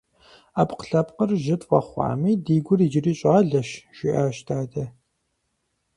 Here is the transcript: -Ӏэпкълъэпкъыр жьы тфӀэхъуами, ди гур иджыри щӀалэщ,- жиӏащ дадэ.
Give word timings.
-Ӏэпкълъэпкъыр 0.55 1.31
жьы 1.43 1.55
тфӀэхъуами, 1.61 2.31
ди 2.45 2.55
гур 2.65 2.79
иджыри 2.85 3.13
щӀалэщ,- 3.19 3.69
жиӏащ 3.97 4.35
дадэ. 4.47 4.83